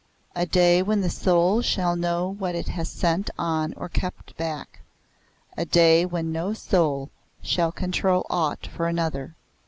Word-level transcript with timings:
A 0.35 0.47
day 0.47 0.81
when 0.81 1.01
the 1.01 1.11
soul 1.11 1.61
shall 1.61 1.95
know 1.95 2.27
what 2.27 2.55
it 2.55 2.69
has 2.69 2.89
sent 2.89 3.29
on 3.37 3.71
or 3.77 3.87
kept 3.87 4.35
back. 4.35 4.79
A 5.55 5.63
day 5.63 6.07
when 6.07 6.31
no 6.31 6.53
soul 6.53 7.11
shall 7.43 7.71
control 7.71 8.25
aught 8.27 8.65
for 8.65 8.87
another. 8.87 9.35